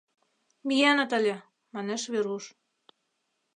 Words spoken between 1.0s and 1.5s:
ыле,—